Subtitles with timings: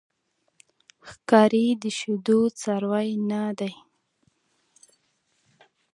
[1.09, 3.73] ښکاري د شیدو څاروی نه دی.